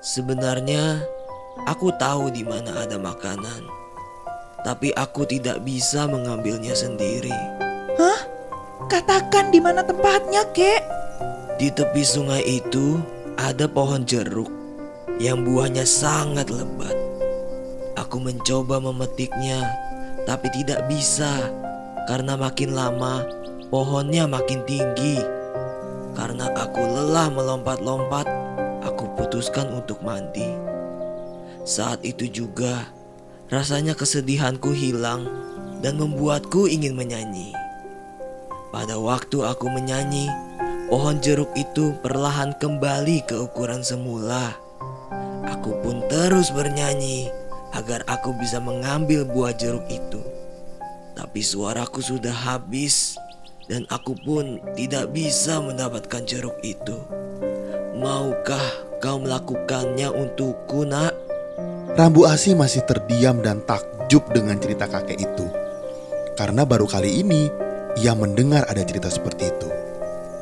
Sebenarnya 0.00 1.04
aku 1.68 1.92
tahu 2.00 2.32
di 2.32 2.40
mana 2.40 2.88
ada 2.88 2.96
makanan, 2.96 3.60
tapi 4.64 4.92
aku 4.96 5.24
tidak 5.24 5.64
bisa 5.64 6.04
mengambilnya 6.04 6.76
sendiri. 6.76 7.34
Hah? 7.96 8.20
Katakan 8.90 9.54
di 9.54 9.60
mana 9.62 9.86
tempatnya, 9.86 10.44
Kek? 10.50 10.82
Di 11.60 11.68
tepi 11.70 12.02
sungai 12.02 12.42
itu 12.42 12.98
ada 13.36 13.68
pohon 13.68 14.02
jeruk 14.08 14.48
yang 15.20 15.44
buahnya 15.44 15.84
sangat 15.84 16.48
lebat. 16.48 16.96
Aku 18.00 18.16
mencoba 18.16 18.80
memetiknya, 18.80 19.68
tapi 20.24 20.48
tidak 20.56 20.88
bisa 20.88 21.52
karena 22.08 22.34
makin 22.34 22.72
lama 22.72 23.28
pohonnya 23.68 24.26
makin 24.26 24.64
tinggi. 24.66 25.20
Karena 26.16 26.50
aku 26.58 26.82
lelah 26.82 27.30
melompat-lompat, 27.30 28.26
aku 28.82 29.06
putuskan 29.14 29.70
untuk 29.70 30.02
mandi. 30.02 30.48
Saat 31.62 32.02
itu 32.02 32.26
juga 32.26 32.88
rasanya 33.50 33.98
kesedihanku 33.98 34.70
hilang 34.70 35.26
dan 35.82 35.98
membuatku 35.98 36.70
ingin 36.70 36.94
menyanyi. 36.94 37.50
Pada 38.70 38.94
waktu 39.02 39.42
aku 39.42 39.66
menyanyi, 39.66 40.30
pohon 40.86 41.18
jeruk 41.18 41.50
itu 41.58 41.90
perlahan 41.98 42.54
kembali 42.62 43.26
ke 43.26 43.34
ukuran 43.34 43.82
semula. 43.82 44.54
Aku 45.50 45.74
pun 45.82 46.06
terus 46.06 46.54
bernyanyi 46.54 47.26
agar 47.74 48.06
aku 48.06 48.30
bisa 48.38 48.62
mengambil 48.62 49.26
buah 49.26 49.50
jeruk 49.58 49.84
itu. 49.90 50.22
Tapi 51.18 51.42
suaraku 51.42 51.98
sudah 51.98 52.32
habis 52.32 53.18
dan 53.66 53.82
aku 53.90 54.14
pun 54.14 54.62
tidak 54.78 55.10
bisa 55.10 55.58
mendapatkan 55.58 56.22
jeruk 56.22 56.54
itu. 56.62 56.96
Maukah 57.98 58.62
kau 59.02 59.18
melakukannya 59.18 60.06
untukku, 60.06 60.86
Nak? 60.86 61.19
Rambu 61.98 62.22
Asi 62.26 62.54
masih 62.54 62.86
terdiam 62.86 63.42
dan 63.42 63.66
takjub 63.66 64.22
dengan 64.30 64.58
cerita 64.62 64.86
kakek 64.86 65.18
itu. 65.18 65.46
Karena 66.38 66.62
baru 66.62 66.86
kali 66.86 67.20
ini 67.20 67.50
ia 67.98 68.14
mendengar 68.14 68.64
ada 68.70 68.80
cerita 68.86 69.10
seperti 69.10 69.50
itu. 69.50 69.68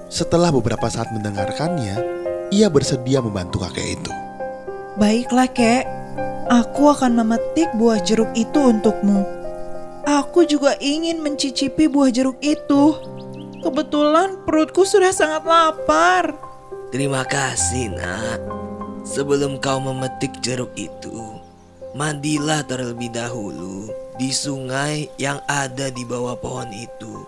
Setelah 0.08 0.52
beberapa 0.52 0.88
saat 0.88 1.08
mendengarkannya, 1.12 1.96
ia 2.52 2.68
bersedia 2.68 3.24
membantu 3.24 3.64
kakek 3.64 3.96
itu. 3.96 4.12
Baiklah, 5.00 5.48
Kek. 5.52 5.84
Aku 6.48 6.88
akan 6.88 7.20
memetik 7.20 7.68
buah 7.76 8.00
jeruk 8.00 8.32
itu 8.32 8.56
untukmu. 8.56 9.20
Aku 10.08 10.48
juga 10.48 10.72
ingin 10.80 11.20
mencicipi 11.20 11.84
buah 11.92 12.08
jeruk 12.08 12.40
itu. 12.40 12.96
Kebetulan 13.60 14.40
perutku 14.48 14.88
sudah 14.88 15.12
sangat 15.12 15.44
lapar. 15.44 16.32
Terima 16.88 17.20
kasih, 17.28 17.92
Nak. 17.92 18.40
Sebelum 19.04 19.60
kau 19.60 19.80
memetik 19.80 20.40
jeruk 20.40 20.72
itu, 20.76 21.37
mandilah 21.98 22.62
terlebih 22.62 23.10
dahulu 23.10 23.90
di 24.14 24.30
sungai 24.30 25.10
yang 25.18 25.42
ada 25.50 25.90
di 25.90 26.06
bawah 26.06 26.38
pohon 26.38 26.70
itu. 26.70 27.26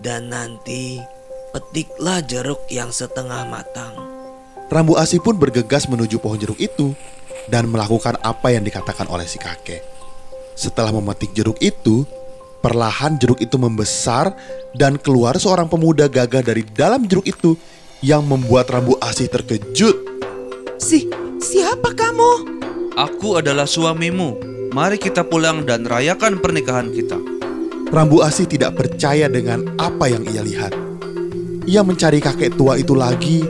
Dan 0.00 0.32
nanti 0.32 0.96
petiklah 1.52 2.24
jeruk 2.24 2.64
yang 2.72 2.88
setengah 2.88 3.44
matang. 3.44 3.92
Rambu 4.72 4.96
Asi 4.96 5.20
pun 5.20 5.36
bergegas 5.36 5.84
menuju 5.84 6.16
pohon 6.16 6.40
jeruk 6.40 6.56
itu 6.56 6.96
dan 7.52 7.68
melakukan 7.68 8.16
apa 8.24 8.56
yang 8.56 8.64
dikatakan 8.64 9.04
oleh 9.12 9.28
si 9.28 9.36
kakek. 9.36 9.84
Setelah 10.56 10.96
memetik 10.96 11.36
jeruk 11.36 11.60
itu, 11.60 12.08
perlahan 12.64 13.20
jeruk 13.20 13.44
itu 13.44 13.60
membesar 13.60 14.32
dan 14.72 14.96
keluar 14.96 15.36
seorang 15.36 15.68
pemuda 15.68 16.08
gagah 16.08 16.40
dari 16.40 16.64
dalam 16.64 17.04
jeruk 17.04 17.28
itu 17.28 17.52
yang 18.00 18.24
membuat 18.24 18.72
Rambu 18.72 18.96
Asi 19.04 19.28
terkejut. 19.28 20.08
Si, 20.80 21.04
siapa 21.36 21.92
kamu? 21.92 22.60
Aku 22.98 23.38
adalah 23.38 23.70
suamimu. 23.70 24.42
Mari 24.74 24.98
kita 24.98 25.22
pulang 25.22 25.62
dan 25.62 25.86
rayakan 25.86 26.42
pernikahan 26.42 26.90
kita. 26.90 27.18
Rambu 27.90 28.22
Asi 28.22 28.46
tidak 28.46 28.78
percaya 28.78 29.26
dengan 29.30 29.66
apa 29.78 30.10
yang 30.10 30.26
ia 30.26 30.42
lihat. 30.42 30.74
Ia 31.66 31.82
mencari 31.86 32.18
kakek 32.18 32.54
tua 32.58 32.78
itu 32.78 32.94
lagi, 32.94 33.42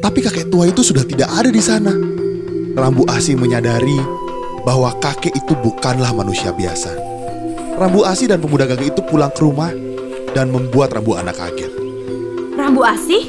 tapi 0.00 0.20
kakek 0.24 0.48
tua 0.48 0.68
itu 0.68 0.80
sudah 0.80 1.04
tidak 1.04 1.28
ada 1.32 1.48
di 1.48 1.60
sana. 1.60 1.92
Rambu 2.76 3.08
Asi 3.08 3.32
menyadari 3.36 3.96
bahwa 4.64 4.92
kakek 5.00 5.32
itu 5.32 5.52
bukanlah 5.60 6.12
manusia 6.12 6.52
biasa. 6.52 6.92
Rambu 7.76 8.04
Asi 8.08 8.24
dan 8.24 8.40
pemuda 8.40 8.64
gagah 8.64 8.88
itu 8.88 9.00
pulang 9.04 9.32
ke 9.32 9.44
rumah 9.44 9.72
dan 10.32 10.48
membuat 10.48 10.96
Rambu 10.96 11.16
Anak 11.16 11.36
kaget. 11.36 11.72
Rambu 12.56 12.80
Asih? 12.80 13.28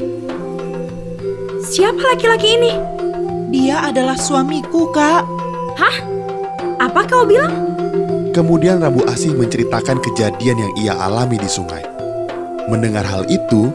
Siapa 1.68 2.00
laki-laki 2.16 2.56
ini? 2.56 2.72
Dia 3.52 3.88
adalah 3.92 4.16
suamiku, 4.16 4.92
Kak. 4.92 5.37
Hah? 5.78 5.96
Apa 6.82 7.06
kau 7.06 7.24
bilang? 7.24 7.54
Kemudian 8.34 8.82
Rambu 8.82 9.06
Asih 9.06 9.34
menceritakan 9.34 10.02
kejadian 10.02 10.58
yang 10.58 10.74
ia 10.78 10.94
alami 10.98 11.38
di 11.38 11.50
sungai. 11.50 11.82
Mendengar 12.70 13.06
hal 13.06 13.26
itu, 13.30 13.70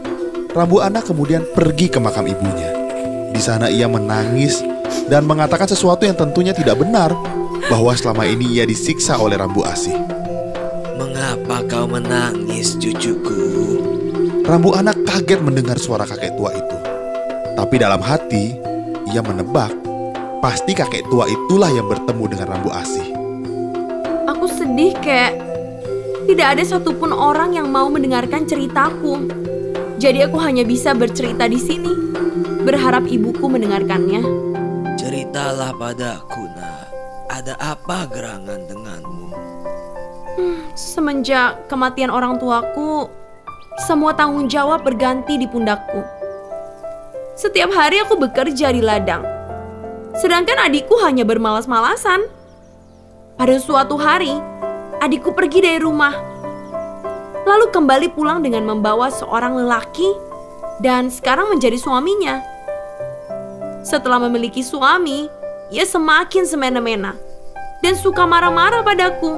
Rambu 0.51 0.83
Anak 0.83 1.09
kemudian 1.09 1.43
pergi 1.55 1.87
ke 1.87 1.97
makam 1.97 2.27
ibunya. 2.27 2.71
Di 3.33 3.41
sana 3.41 3.71
ia 3.71 3.89
menangis 3.89 4.61
dan 5.09 5.25
mengatakan 5.25 5.65
sesuatu 5.65 6.05
yang 6.05 6.15
tentunya 6.15 6.53
tidak 6.53 6.79
benar, 6.79 7.11
bahwa 7.71 7.95
selama 7.95 8.27
ini 8.27 8.59
ia 8.59 8.67
disiksa 8.67 9.15
oleh 9.17 9.39
Rambu 9.39 9.63
Asih. 9.63 9.95
Mengapa 10.99 11.63
kau 11.67 11.87
menangis, 11.87 12.75
cucuku? 12.77 13.41
Rambu 14.43 14.75
Anak 14.75 14.99
kaget 15.07 15.39
mendengar 15.39 15.79
suara 15.79 16.03
kakek 16.03 16.35
tua 16.35 16.51
itu. 16.51 16.77
Tapi 17.55 17.75
dalam 17.79 18.03
hati, 18.03 18.59
ia 19.11 19.23
menebak, 19.23 19.71
pasti 20.43 20.75
kakek 20.75 21.07
tua 21.07 21.23
itulah 21.31 21.71
yang 21.71 21.87
bertemu 21.87 22.35
dengan 22.35 22.47
Rambu 22.51 22.67
Asih. 22.75 23.07
Aku 24.27 24.43
sedih, 24.51 24.91
Kek. 24.99 25.39
Tidak 26.27 26.47
ada 26.59 26.59
satupun 26.67 27.15
orang 27.15 27.55
yang 27.55 27.71
mau 27.71 27.87
mendengarkan 27.87 28.43
ceritaku. 28.43 29.31
Jadi 30.03 30.19
aku 30.27 30.35
hanya 30.43 30.67
bisa 30.67 30.91
bercerita 30.91 31.47
di 31.47 31.55
sini. 31.55 31.95
Berharap 32.67 33.07
ibuku 33.07 33.47
mendengarkannya. 33.47 34.19
Ceritalah 34.99 35.71
padaku, 35.79 36.43
nak. 36.59 36.91
Ada 37.31 37.55
apa 37.63 38.11
gerangan 38.11 38.67
denganmu? 38.67 39.31
Semenjak 40.75 41.71
kematian 41.71 42.11
orang 42.11 42.35
tuaku, 42.35 43.07
semua 43.87 44.11
tanggung 44.11 44.51
jawab 44.51 44.83
berganti 44.83 45.39
di 45.39 45.47
pundakku. 45.47 46.03
Setiap 47.39 47.71
hari 47.71 48.03
aku 48.03 48.19
bekerja 48.19 48.75
di 48.75 48.83
ladang. 48.83 49.42
Sedangkan 50.13 50.61
adikku 50.69 50.93
hanya 51.01 51.25
bermalas-malasan. 51.25 52.29
Pada 53.33 53.55
suatu 53.57 53.97
hari, 53.97 54.29
adikku 55.01 55.33
pergi 55.33 55.65
dari 55.65 55.79
rumah. 55.81 56.13
Lalu 57.43 57.73
kembali 57.73 58.07
pulang 58.13 58.45
dengan 58.45 58.63
membawa 58.63 59.09
seorang 59.09 59.57
lelaki 59.57 60.05
dan 60.85 61.09
sekarang 61.09 61.49
menjadi 61.49 61.75
suaminya. 61.81 62.45
Setelah 63.81 64.21
memiliki 64.21 64.61
suami, 64.61 65.27
ia 65.73 65.83
semakin 65.83 66.45
semena-mena 66.45 67.17
dan 67.81 67.97
suka 67.97 68.23
marah-marah 68.23 68.85
padaku. 68.85 69.35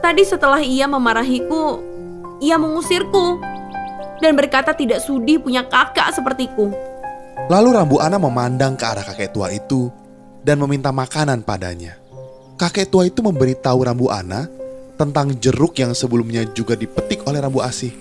Tadi 0.00 0.22
setelah 0.22 0.62
ia 0.62 0.86
memarahiku, 0.86 1.82
ia 2.38 2.56
mengusirku 2.56 3.42
dan 4.22 4.32
berkata 4.38 4.72
tidak 4.72 5.02
sudi 5.02 5.36
punya 5.36 5.66
kakak 5.66 6.14
sepertiku. 6.14 6.72
Lalu 7.36 7.68
Rambu 7.76 8.00
Ana 8.00 8.16
memandang 8.16 8.80
ke 8.80 8.84
arah 8.88 9.04
kakek 9.04 9.36
tua 9.36 9.52
itu 9.52 9.92
dan 10.40 10.56
meminta 10.64 10.88
makanan 10.88 11.44
padanya. 11.44 12.00
Kakek 12.56 12.88
tua 12.88 13.04
itu 13.04 13.20
memberitahu 13.20 13.84
Rambu 13.84 14.08
Ana 14.08 14.48
tentang 14.96 15.36
jeruk 15.36 15.76
yang 15.76 15.92
sebelumnya 15.92 16.48
juga 16.56 16.72
dipetik 16.72 17.28
oleh 17.28 17.36
Rambu 17.44 17.60
Asih. 17.60 17.92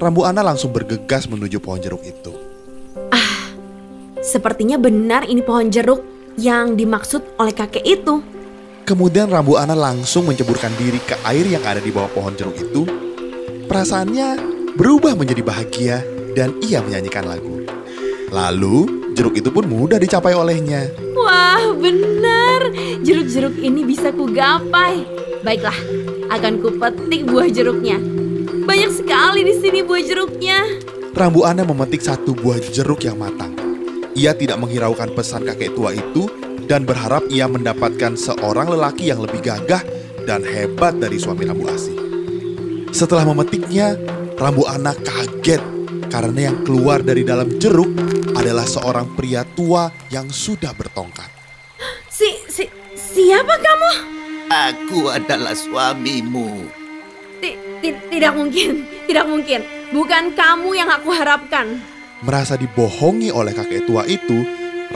Rambu 0.00 0.24
Ana 0.24 0.40
langsung 0.40 0.72
bergegas 0.72 1.28
menuju 1.28 1.60
pohon 1.60 1.84
jeruk 1.84 2.00
itu. 2.00 2.32
Sepertinya 4.24 4.80
benar 4.80 5.28
ini 5.28 5.44
pohon 5.44 5.70
jeruk 5.70 6.02
yang 6.40 6.74
dimaksud 6.74 7.38
oleh 7.38 7.54
kakek 7.54 7.84
itu. 7.86 8.24
Kemudian 8.82 9.30
Rambu 9.30 9.54
Ana 9.60 9.76
langsung 9.76 10.26
menceburkan 10.26 10.72
diri 10.74 10.98
ke 10.98 11.14
air 11.22 11.46
yang 11.46 11.62
ada 11.62 11.78
di 11.78 11.94
bawah 11.94 12.10
pohon 12.10 12.34
jeruk 12.34 12.56
itu. 12.58 12.82
Perasaannya 13.68 14.38
berubah 14.74 15.14
menjadi 15.14 15.42
bahagia 15.44 15.96
dan 16.34 16.56
ia 16.64 16.82
menyanyikan 16.82 17.22
lagu. 17.22 17.55
Lalu 18.34 19.10
jeruk 19.14 19.38
itu 19.38 19.48
pun 19.54 19.64
mudah 19.66 20.02
dicapai 20.02 20.34
olehnya. 20.34 20.90
Wah, 21.14 21.62
benar. 21.78 22.74
Jeruk-jeruk 23.02 23.54
ini 23.62 23.86
bisa 23.86 24.10
kugapai. 24.10 25.06
Baiklah, 25.46 25.78
akan 26.30 26.58
kupetik 26.58 27.22
buah 27.30 27.46
jeruknya. 27.50 28.02
Banyak 28.66 28.90
sekali 28.90 29.46
di 29.46 29.54
sini 29.62 29.78
buah 29.86 30.02
jeruknya. 30.02 30.58
Rambu 31.14 31.46
Ana 31.46 31.62
memetik 31.62 32.02
satu 32.02 32.34
buah 32.34 32.58
jeruk 32.60 33.06
yang 33.06 33.16
matang. 33.16 33.54
Ia 34.16 34.34
tidak 34.34 34.58
menghiraukan 34.58 35.12
pesan 35.14 35.46
kakek 35.46 35.76
tua 35.76 35.94
itu 35.94 36.26
dan 36.66 36.82
berharap 36.82 37.24
ia 37.30 37.46
mendapatkan 37.46 38.18
seorang 38.18 38.68
lelaki 38.68 39.12
yang 39.14 39.22
lebih 39.22 39.44
gagah 39.44 39.80
dan 40.26 40.42
hebat 40.42 40.98
dari 40.98 41.16
suami 41.16 41.46
Rambu 41.46 41.64
Asih. 41.70 41.96
Setelah 42.90 43.28
memetiknya, 43.28 43.94
Rambu 44.36 44.66
Ana 44.66 44.92
kaget 44.98 45.75
karena 46.16 46.48
yang 46.48 46.64
keluar 46.64 47.04
dari 47.04 47.28
dalam 47.28 47.60
jeruk 47.60 47.92
adalah 48.32 48.64
seorang 48.64 49.12
pria 49.12 49.44
tua 49.44 49.92
yang 50.08 50.32
sudah 50.32 50.72
bertongkat. 50.72 51.28
Si, 52.08 52.48
si, 52.48 52.64
siapa 52.96 53.60
kamu? 53.60 53.90
Aku 54.48 55.12
adalah 55.12 55.52
suamimu. 55.52 56.72
Ti- 57.44 57.60
ti- 57.84 58.00
tidak 58.16 58.32
mungkin, 58.32 58.88
tidak 59.04 59.28
mungkin. 59.28 59.60
Bukan 59.92 60.32
kamu 60.32 60.72
yang 60.72 60.88
aku 60.88 61.12
harapkan. 61.12 61.84
Merasa 62.24 62.56
dibohongi 62.56 63.28
oleh 63.28 63.52
kakek 63.52 63.84
tua 63.84 64.08
itu, 64.08 64.40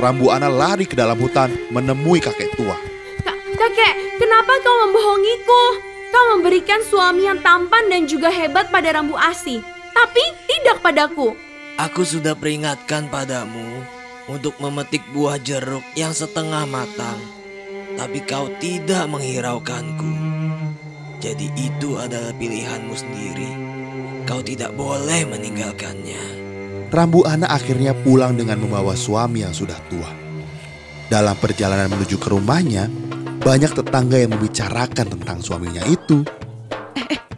Rambu 0.01 0.33
Ana 0.33 0.49
lari 0.49 0.89
ke 0.89 0.97
dalam 0.97 1.21
hutan 1.21 1.53
menemui 1.69 2.25
kakek 2.25 2.57
tua. 2.57 2.81
Ka- 3.21 3.45
kakek, 3.61 4.17
kenapa 4.17 4.57
kau 4.65 4.89
membohongiku? 4.89 5.85
Kau 6.09 6.25
memberikan 6.33 6.81
suami 6.81 7.29
yang 7.29 7.45
tampan 7.45 7.93
dan 7.93 8.09
juga 8.09 8.33
hebat 8.33 8.73
pada 8.73 8.89
Rambu 8.97 9.21
Asi, 9.21 9.61
tapi 9.95 10.23
tidak 10.49 10.83
padaku. 10.83 11.35
Aku 11.81 12.05
sudah 12.05 12.37
peringatkan 12.37 13.09
padamu 13.09 13.81
untuk 14.29 14.55
memetik 14.61 15.01
buah 15.17 15.41
jeruk 15.41 15.83
yang 15.97 16.13
setengah 16.13 16.69
matang. 16.69 17.19
Tapi 17.97 18.23
kau 18.23 18.47
tidak 18.63 19.09
menghiraukanku. 19.11 20.13
Jadi 21.21 21.53
itu 21.57 22.01
adalah 22.01 22.33
pilihanmu 22.37 22.95
sendiri. 22.97 23.51
Kau 24.25 24.41
tidak 24.41 24.73
boleh 24.77 25.27
meninggalkannya. 25.29 26.41
Rambu 26.91 27.23
Ana 27.23 27.51
akhirnya 27.51 27.95
pulang 27.95 28.35
dengan 28.35 28.63
membawa 28.63 28.99
suami 28.99 29.47
yang 29.47 29.55
sudah 29.55 29.79
tua. 29.87 30.11
Dalam 31.11 31.35
perjalanan 31.39 31.91
menuju 31.91 32.19
ke 32.19 32.29
rumahnya, 32.31 32.87
banyak 33.43 33.73
tetangga 33.75 34.21
yang 34.21 34.35
membicarakan 34.37 35.07
tentang 35.19 35.39
suaminya 35.43 35.83
itu. 35.87 36.23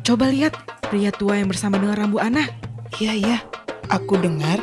Coba 0.02 0.28
lihat 0.28 0.71
pria 0.92 1.09
tua 1.09 1.40
yang 1.40 1.48
bersama 1.48 1.81
dengan 1.81 2.05
Rambu 2.05 2.20
Ana. 2.20 2.44
Iya, 3.00 3.16
iya. 3.16 3.38
Aku 3.88 4.20
dengar 4.20 4.61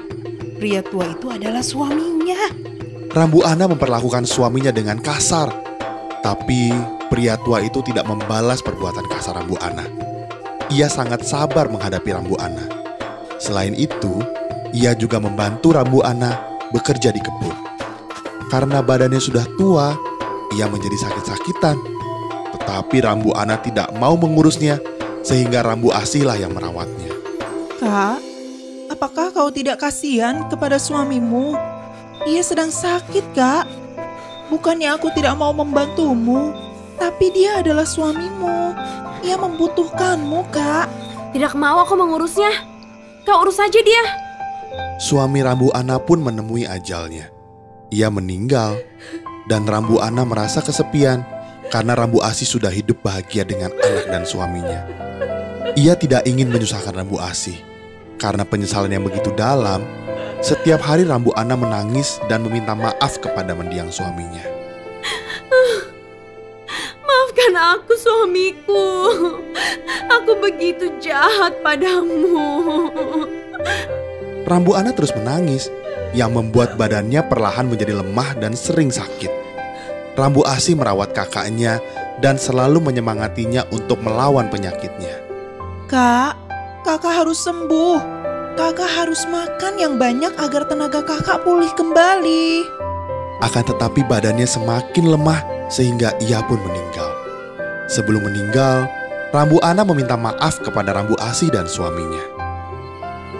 pria 0.61 0.85
tua 0.85 1.09
itu 1.09 1.25
adalah 1.33 1.65
suaminya. 1.65 2.53
Rambu 3.09 3.41
Ana 3.41 3.65
memperlakukan 3.65 4.29
suaminya 4.29 4.69
dengan 4.69 5.01
kasar. 5.01 5.49
Tapi 6.21 6.69
pria 7.09 7.33
tua 7.41 7.65
itu 7.65 7.81
tidak 7.81 8.05
membalas 8.05 8.61
perbuatan 8.61 9.09
kasar 9.09 9.41
Rambu 9.41 9.57
Ana. 9.57 9.89
Ia 10.69 10.85
sangat 10.85 11.25
sabar 11.25 11.65
menghadapi 11.65 12.13
Rambu 12.13 12.37
Ana. 12.37 12.61
Selain 13.41 13.73
itu, 13.73 14.21
ia 14.69 14.93
juga 14.93 15.17
membantu 15.17 15.73
Rambu 15.73 16.05
Ana 16.05 16.37
bekerja 16.69 17.09
di 17.09 17.25
kebun. 17.25 17.57
Karena 18.53 18.85
badannya 18.85 19.17
sudah 19.17 19.49
tua, 19.57 19.97
ia 20.53 20.69
menjadi 20.69 21.09
sakit-sakitan. 21.09 21.73
Tetapi 22.53 23.01
Rambu 23.01 23.33
Ana 23.33 23.57
tidak 23.57 23.89
mau 23.97 24.13
mengurusnya, 24.13 24.77
sehingga 25.29 25.61
Rambu 25.61 25.93
Asih 25.93 26.25
lah 26.25 26.41
yang 26.41 26.57
merawatnya. 26.57 27.13
Kak, 27.77 28.17
apakah 28.89 29.29
kau 29.29 29.53
tidak 29.53 29.77
kasihan 29.85 30.49
kepada 30.49 30.81
suamimu? 30.81 31.53
Ia 32.25 32.41
sedang 32.41 32.73
sakit, 32.73 33.37
Kak. 33.37 33.69
Bukannya 34.49 34.89
aku 34.89 35.13
tidak 35.13 35.37
mau 35.37 35.53
membantumu, 35.53 36.49
tapi 36.97 37.29
dia 37.29 37.61
adalah 37.61 37.85
suamimu. 37.85 38.73
Ia 39.21 39.37
membutuhkanmu, 39.37 40.49
Kak. 40.49 40.89
Tidak 41.37 41.53
mau 41.53 41.85
aku 41.85 41.93
mengurusnya. 41.93 42.49
Kau 43.21 43.45
urus 43.45 43.61
saja 43.61 43.77
dia. 43.77 44.03
Suami 44.97 45.45
Rambu 45.45 45.69
Ana 45.77 46.01
pun 46.01 46.25
menemui 46.25 46.65
ajalnya. 46.65 47.29
Ia 47.93 48.09
meninggal 48.09 48.81
dan 49.45 49.69
Rambu 49.69 50.01
Ana 50.01 50.25
merasa 50.25 50.65
kesepian 50.65 51.21
karena 51.69 51.93
Rambu 51.93 52.17
Asi 52.25 52.49
sudah 52.49 52.73
hidup 52.73 53.05
bahagia 53.05 53.45
dengan 53.45 53.69
anak 53.77 54.05
dan 54.09 54.25
suaminya. 54.25 55.08
Ia 55.75 55.93
tidak 55.95 56.27
ingin 56.27 56.51
menyusahkan 56.51 56.91
Rambu 56.95 57.19
Asi 57.19 57.59
karena 58.19 58.43
penyesalan 58.43 58.91
yang 58.91 59.07
begitu 59.07 59.31
dalam. 59.33 59.81
Setiap 60.39 60.79
hari 60.79 61.03
Rambu 61.03 61.35
Ana 61.35 61.59
menangis 61.59 62.19
dan 62.31 62.47
meminta 62.47 62.71
maaf 62.71 63.19
kepada 63.19 63.51
mendiang 63.51 63.91
suaminya. 63.91 64.43
Maafkan 67.07 67.53
aku 67.55 67.93
suamiku. 67.99 68.87
Aku 70.07 70.39
begitu 70.39 70.95
jahat 71.03 71.59
padamu. 71.59 72.87
Rambu 74.49 74.79
Ana 74.79 74.95
terus 74.95 75.11
menangis 75.11 75.67
yang 76.15 76.33
membuat 76.33 76.79
badannya 76.79 77.19
perlahan 77.27 77.67
menjadi 77.67 77.99
lemah 77.99 78.39
dan 78.39 78.55
sering 78.55 78.89
sakit. 78.89 79.29
Rambu 80.15 80.43
Asi 80.47 80.71
merawat 80.75 81.11
kakaknya 81.11 81.83
dan 82.23 82.35
selalu 82.35 82.83
menyemangatinya 82.83 83.67
untuk 83.71 83.99
melawan 84.03 84.47
penyakitnya. 84.47 85.28
Kak, 85.89 86.37
kakak 86.85 87.25
harus 87.25 87.41
sembuh. 87.41 87.97
Kakak 88.53 88.91
harus 88.93 89.25
makan 89.25 89.81
yang 89.81 89.97
banyak 89.97 90.29
agar 90.37 90.69
tenaga 90.69 91.01
kakak 91.01 91.41
pulih 91.41 91.73
kembali. 91.73 92.61
Akan 93.41 93.65
tetapi 93.65 94.05
badannya 94.05 94.45
semakin 94.45 95.09
lemah 95.09 95.41
sehingga 95.65 96.13
ia 96.21 96.45
pun 96.45 96.61
meninggal. 96.61 97.09
Sebelum 97.89 98.21
meninggal, 98.21 98.85
Rambu 99.33 99.57
Ana 99.65 99.81
meminta 99.81 100.13
maaf 100.13 100.61
kepada 100.61 100.93
Rambu 100.93 101.17
Asi 101.17 101.49
dan 101.49 101.65
suaminya. 101.65 102.21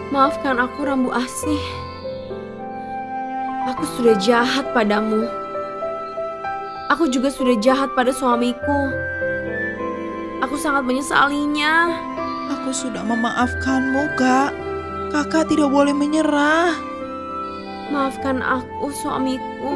Maafkan 0.10 0.58
aku 0.58 0.90
Rambu 0.90 1.14
Asih. 1.14 1.62
Aku 3.70 3.86
sudah 3.94 4.18
jahat 4.18 4.66
padamu. 4.74 5.30
Aku 6.90 7.06
juga 7.14 7.30
sudah 7.30 7.54
jahat 7.62 7.94
pada 7.94 8.10
suamiku. 8.10 8.90
Aku 10.42 10.58
sangat 10.58 10.82
menyesalinya. 10.82 11.94
Aku 12.70 12.86
sudah 12.86 13.02
memaafkanmu, 13.02 14.14
Kak. 14.14 14.54
Kakak 15.10 15.50
tidak 15.50 15.74
boleh 15.74 15.90
menyerah. 15.90 16.78
Maafkan 17.90 18.46
aku, 18.46 18.94
suamiku. 18.94 19.74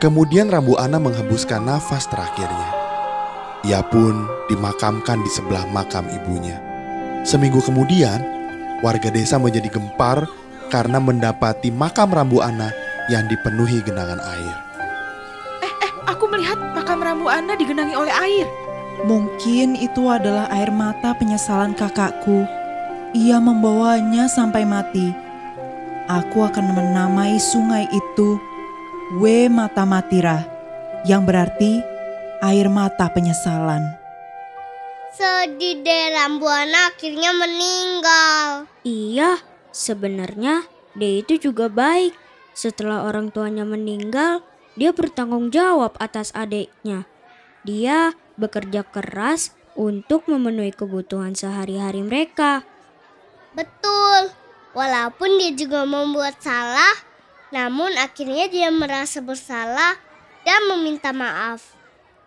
Kemudian 0.00 0.48
Rambu 0.48 0.80
Ana 0.80 0.96
menghembuskan 0.96 1.68
nafas 1.68 2.08
terakhirnya. 2.08 2.72
Ia 3.60 3.84
pun 3.92 4.24
dimakamkan 4.48 5.20
di 5.20 5.28
sebelah 5.28 5.68
makam 5.68 6.08
ibunya. 6.08 6.56
Seminggu 7.28 7.60
kemudian, 7.60 8.24
warga 8.80 9.12
desa 9.12 9.36
menjadi 9.36 9.68
gempar 9.68 10.24
karena 10.72 10.96
mendapati 10.96 11.68
makam 11.68 12.08
Rambu 12.08 12.40
Ana 12.40 12.72
yang 13.12 13.28
dipenuhi 13.28 13.84
genangan 13.84 14.24
air. 14.32 14.56
Aku 16.08 16.24
melihat 16.32 16.56
makam 16.72 17.04
Rambu 17.04 17.28
Ana 17.28 17.52
digenangi 17.52 17.92
oleh 17.92 18.16
air. 18.16 18.48
Mungkin 19.06 19.78
itu 19.78 20.10
adalah 20.10 20.50
air 20.50 20.74
mata 20.74 21.14
penyesalan 21.14 21.76
kakakku. 21.78 22.42
Ia 23.14 23.38
membawanya 23.38 24.26
sampai 24.26 24.66
mati. 24.66 25.14
Aku 26.08 26.42
akan 26.42 26.72
menamai 26.72 27.36
sungai 27.36 27.86
itu 27.92 28.40
W 29.20 29.48
Mata 29.48 29.84
Matira, 29.88 30.44
yang 31.04 31.24
berarti 31.24 31.80
air 32.44 32.68
mata 32.68 33.08
penyesalan. 33.12 33.84
Sedih 35.16 35.80
deh 35.80 36.04
Rambuana 36.12 36.92
akhirnya 36.92 37.32
meninggal. 37.32 38.68
Iya, 38.84 39.40
sebenarnya 39.72 40.68
dia 40.96 41.24
itu 41.24 41.48
juga 41.50 41.72
baik. 41.72 42.12
Setelah 42.52 43.06
orang 43.08 43.32
tuanya 43.32 43.64
meninggal, 43.64 44.44
dia 44.76 44.92
bertanggung 44.92 45.48
jawab 45.48 45.96
atas 45.96 46.32
adiknya. 46.36 47.08
Dia 47.64 48.12
bekerja 48.38 48.86
keras 48.86 49.52
untuk 49.74 50.30
memenuhi 50.30 50.70
kebutuhan 50.70 51.34
sehari-hari 51.34 52.00
mereka. 52.06 52.62
Betul. 53.52 54.32
Walaupun 54.72 55.42
dia 55.42 55.52
juga 55.58 55.82
membuat 55.82 56.38
salah, 56.38 56.94
namun 57.50 57.90
akhirnya 57.98 58.46
dia 58.46 58.70
merasa 58.70 59.18
bersalah 59.18 59.98
dan 60.46 60.60
meminta 60.70 61.10
maaf. 61.10 61.74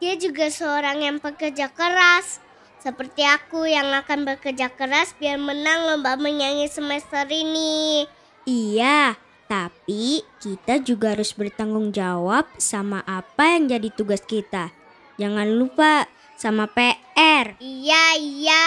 Dia 0.02 0.18
juga 0.18 0.50
seorang 0.50 1.06
yang 1.06 1.18
pekerja 1.22 1.70
keras, 1.70 2.42
seperti 2.82 3.22
aku 3.22 3.70
yang 3.70 3.94
akan 3.94 4.26
bekerja 4.26 4.74
keras 4.74 5.14
biar 5.22 5.38
menang 5.38 5.86
lomba 5.86 6.18
menyanyi 6.18 6.66
semester 6.66 7.30
ini. 7.30 8.10
Iya, 8.50 9.16
tapi 9.46 10.26
kita 10.42 10.82
juga 10.82 11.14
harus 11.14 11.38
bertanggung 11.38 11.94
jawab 11.94 12.50
sama 12.58 13.06
apa 13.06 13.54
yang 13.54 13.70
jadi 13.70 13.94
tugas 13.94 14.26
kita. 14.26 14.74
Jangan 15.22 15.54
lupa 15.54 16.10
sama 16.34 16.66
PR. 16.66 17.54
Iya, 17.62 18.06
iya. 18.18 18.66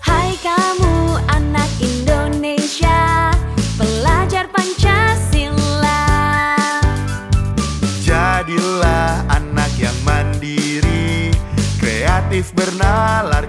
Hai 0.00 0.32
kamu 0.40 1.20
anak 1.28 1.68
Indonesia, 1.84 3.28
pelajar 3.76 4.48
Pancasila. 4.48 6.08
Jadilah 8.00 9.20
anak 9.28 9.68
yang 9.76 9.98
mandiri, 10.08 11.28
kreatif 11.76 12.56
bernalar 12.56 13.39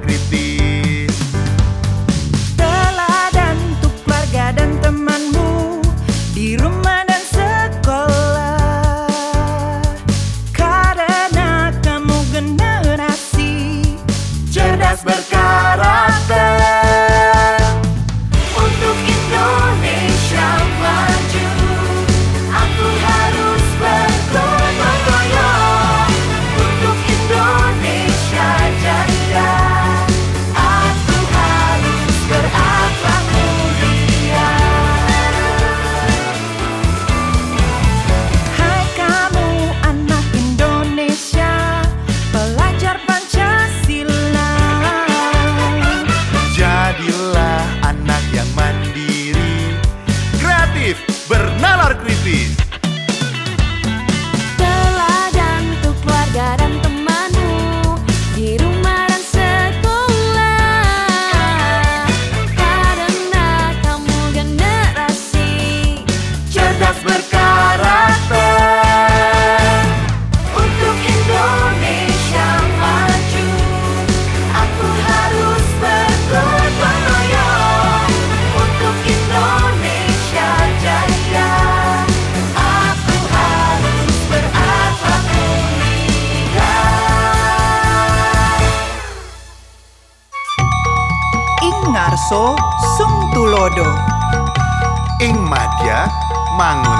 Román. 96.61 96.90